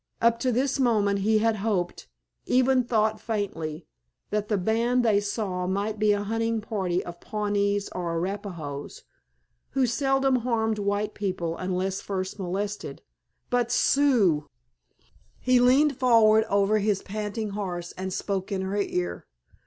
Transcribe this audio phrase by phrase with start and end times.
[0.19, 6.11] Up to this moment he had hoped—even though faintly—that the band they saw might be
[6.11, 9.03] a hunting party of Pawnees or Arapahoes,
[9.73, 13.03] who seldom harmed white people unless first molested.
[13.51, 14.47] But Sioux——!
[15.39, 19.27] He leaned forward over his panting horse and spoke in her ear.